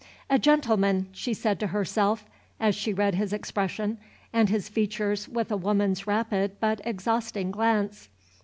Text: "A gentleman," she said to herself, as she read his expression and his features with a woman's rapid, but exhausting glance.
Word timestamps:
"A 0.31 0.39
gentleman," 0.39 1.09
she 1.11 1.31
said 1.31 1.59
to 1.59 1.67
herself, 1.67 2.25
as 2.59 2.73
she 2.73 2.91
read 2.91 3.13
his 3.13 3.31
expression 3.33 3.99
and 4.33 4.49
his 4.49 4.67
features 4.67 5.29
with 5.29 5.51
a 5.51 5.57
woman's 5.57 6.07
rapid, 6.07 6.59
but 6.59 6.81
exhausting 6.83 7.51
glance. 7.51 8.09